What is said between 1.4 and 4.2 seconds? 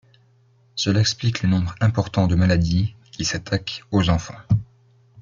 le nombre important de maladies qui s'attaquent aux